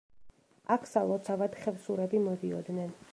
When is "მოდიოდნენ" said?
2.29-2.97